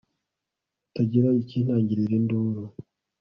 [0.85, 2.63] hatagira ikintangirira induru